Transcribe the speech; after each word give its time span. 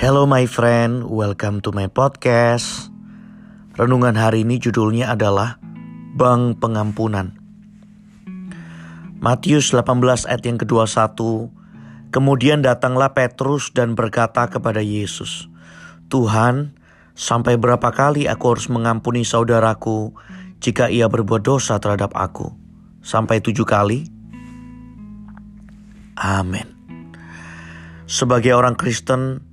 Hello 0.00 0.24
my 0.24 0.48
friend, 0.48 1.12
welcome 1.12 1.60
to 1.60 1.76
my 1.76 1.84
podcast. 1.84 2.88
Renungan 3.76 4.16
hari 4.16 4.48
ini 4.48 4.56
judulnya 4.56 5.12
adalah 5.12 5.60
Bank 6.16 6.56
Pengampunan. 6.56 7.36
Matius 9.20 9.76
18 9.76 10.24
ayat 10.24 10.40
yang 10.40 10.56
ke-21 10.56 11.20
Kemudian 12.16 12.64
datanglah 12.64 13.12
Petrus 13.12 13.76
dan 13.76 13.92
berkata 13.92 14.48
kepada 14.48 14.80
Yesus, 14.80 15.52
Tuhan, 16.08 16.80
sampai 17.12 17.60
berapa 17.60 17.92
kali 17.92 18.24
aku 18.24 18.56
harus 18.56 18.72
mengampuni 18.72 19.20
saudaraku 19.28 20.16
jika 20.64 20.88
ia 20.88 21.12
berbuat 21.12 21.44
dosa 21.44 21.76
terhadap 21.76 22.16
aku? 22.16 22.48
Sampai 23.04 23.44
tujuh 23.44 23.68
kali? 23.68 24.08
Amin. 26.16 26.72
Sebagai 28.08 28.56
orang 28.56 28.80
Kristen, 28.80 29.49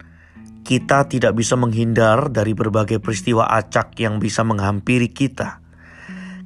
kita 0.68 1.08
tidak 1.08 1.32
bisa 1.40 1.56
menghindar 1.56 2.28
dari 2.28 2.52
berbagai 2.52 3.00
peristiwa 3.00 3.48
acak 3.48 3.96
yang 4.04 4.20
bisa 4.20 4.44
menghampiri 4.44 5.08
kita. 5.16 5.64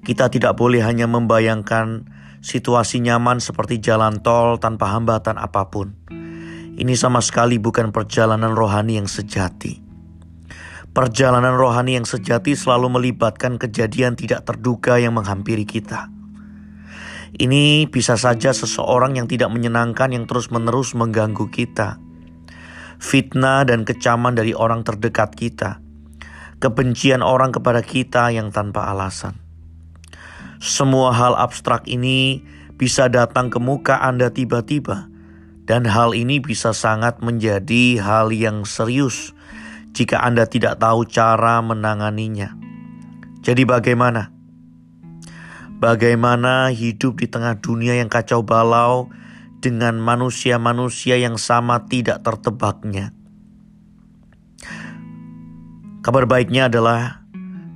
Kita 0.06 0.30
tidak 0.30 0.54
boleh 0.62 0.86
hanya 0.86 1.10
membayangkan 1.10 2.06
situasi 2.46 3.02
nyaman 3.02 3.42
seperti 3.42 3.82
jalan 3.82 4.22
tol 4.22 4.62
tanpa 4.62 4.94
hambatan 4.94 5.42
apa 5.42 5.74
pun. 5.74 5.98
Ini 6.78 6.94
sama 6.94 7.18
sekali 7.18 7.58
bukan 7.58 7.90
perjalanan 7.90 8.54
rohani 8.54 9.02
yang 9.02 9.10
sejati. 9.10 9.82
Perjalanan 10.94 11.58
rohani 11.58 11.98
yang 11.98 12.06
sejati 12.06 12.54
selalu 12.54 12.94
melibatkan 12.94 13.58
kejadian 13.58 14.14
tidak 14.14 14.46
terduga 14.46 15.02
yang 15.02 15.18
menghampiri 15.18 15.66
kita. 15.66 16.14
Ini 17.34 17.90
bisa 17.90 18.22
saja 18.22 18.54
seseorang 18.54 19.18
yang 19.18 19.26
tidak 19.26 19.50
menyenangkan 19.50 20.14
yang 20.14 20.30
terus-menerus 20.30 20.94
mengganggu 20.94 21.50
kita. 21.50 22.11
Fitnah 23.02 23.66
dan 23.66 23.82
kecaman 23.82 24.38
dari 24.38 24.54
orang 24.54 24.86
terdekat 24.86 25.34
kita. 25.34 25.82
Kebencian 26.62 27.26
orang 27.26 27.50
kepada 27.50 27.82
kita 27.82 28.30
yang 28.30 28.54
tanpa 28.54 28.94
alasan. 28.94 29.42
Semua 30.62 31.10
hal 31.10 31.34
abstrak 31.34 31.90
ini 31.90 32.46
bisa 32.78 33.10
datang 33.10 33.50
ke 33.50 33.58
muka 33.58 33.98
Anda 34.06 34.30
tiba-tiba. 34.30 35.10
Dan 35.66 35.90
hal 35.90 36.14
ini 36.14 36.38
bisa 36.38 36.78
sangat 36.78 37.26
menjadi 37.26 37.98
hal 37.98 38.30
yang 38.30 38.70
serius 38.70 39.34
jika 39.98 40.22
Anda 40.22 40.46
tidak 40.46 40.78
tahu 40.78 41.10
cara 41.10 41.58
menanganinya. 41.66 42.54
Jadi 43.42 43.66
bagaimana? 43.66 44.30
Bagaimana 45.82 46.70
hidup 46.70 47.18
di 47.18 47.26
tengah 47.26 47.58
dunia 47.58 47.98
yang 47.98 48.14
kacau 48.14 48.46
balau 48.46 49.10
dengan 49.62 50.02
manusia-manusia 50.02 51.22
yang 51.22 51.38
sama 51.38 51.86
tidak 51.86 52.26
tertebaknya. 52.26 53.14
Kabar 56.02 56.26
baiknya 56.26 56.66
adalah 56.66 57.22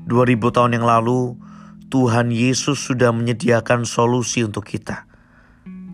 2000 0.09 0.49
tahun 0.49 0.81
yang 0.81 0.85
lalu 0.89 1.37
Tuhan 1.93 2.33
Yesus 2.33 2.81
sudah 2.81 3.13
menyediakan 3.13 3.85
solusi 3.85 4.41
untuk 4.41 4.65
kita. 4.65 5.05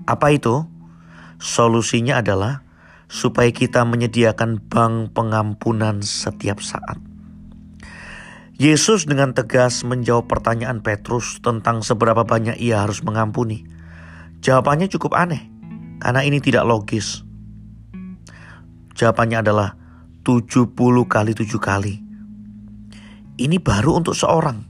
Apa 0.08 0.32
itu? 0.32 0.64
Solusinya 1.44 2.24
adalah 2.24 2.64
supaya 3.12 3.52
kita 3.52 3.84
menyediakan 3.84 4.64
bank 4.72 5.12
pengampunan 5.12 6.00
setiap 6.00 6.64
saat. 6.64 6.96
Yesus 8.56 9.10
dengan 9.10 9.36
tegas 9.36 9.84
menjawab 9.84 10.32
pertanyaan 10.32 10.80
Petrus 10.80 11.44
tentang 11.44 11.84
seberapa 11.84 12.24
banyak 12.24 12.62
ia 12.62 12.86
harus 12.86 13.04
mengampuni. 13.04 13.68
Jawabannya 14.40 14.88
cukup 14.88 15.18
aneh, 15.18 15.52
karena 16.02 16.26
ini 16.26 16.42
tidak 16.42 16.66
logis. 16.66 17.22
Jawabannya 18.98 19.46
adalah 19.46 19.70
70 20.26 20.74
kali 21.06 21.32
7 21.38 21.48
kali. 21.62 21.96
Ini 23.38 23.58
baru 23.62 24.02
untuk 24.02 24.18
seorang. 24.18 24.66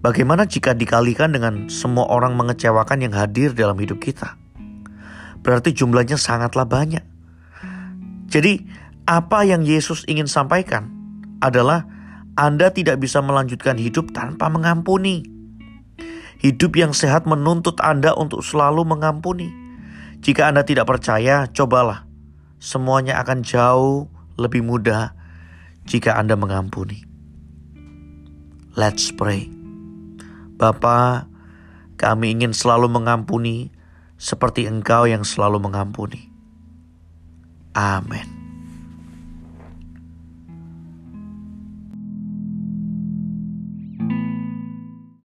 Bagaimana 0.00 0.44
jika 0.50 0.74
dikalikan 0.74 1.30
dengan 1.30 1.70
semua 1.70 2.08
orang 2.10 2.34
mengecewakan 2.34 3.06
yang 3.06 3.14
hadir 3.14 3.54
dalam 3.54 3.78
hidup 3.78 4.02
kita? 4.02 4.34
Berarti 5.40 5.72
jumlahnya 5.72 6.18
sangatlah 6.18 6.66
banyak. 6.66 7.04
Jadi, 8.30 8.60
apa 9.06 9.46
yang 9.46 9.62
Yesus 9.66 10.06
ingin 10.06 10.30
sampaikan 10.30 10.88
adalah 11.42 11.88
anda 12.40 12.72
tidak 12.72 13.04
bisa 13.04 13.20
melanjutkan 13.20 13.76
hidup 13.76 14.16
tanpa 14.16 14.48
mengampuni. 14.48 15.20
Hidup 16.40 16.72
yang 16.72 16.96
sehat 16.96 17.28
menuntut 17.28 17.76
Anda 17.84 18.16
untuk 18.16 18.40
selalu 18.40 18.88
mengampuni. 18.88 19.59
Jika 20.20 20.52
Anda 20.52 20.64
tidak 20.68 20.88
percaya, 20.88 21.48
cobalah. 21.48 22.04
Semuanya 22.60 23.20
akan 23.24 23.40
jauh 23.40 24.12
lebih 24.36 24.60
mudah 24.60 25.16
jika 25.88 26.20
Anda 26.20 26.36
mengampuni. 26.36 27.08
Let's 28.76 29.08
pray. 29.12 29.48
Bapa, 30.60 31.24
kami 31.96 32.36
ingin 32.36 32.52
selalu 32.52 32.92
mengampuni 32.92 33.72
seperti 34.20 34.68
Engkau 34.68 35.08
yang 35.08 35.24
selalu 35.24 35.56
mengampuni. 35.56 36.28
Amin. 37.72 38.39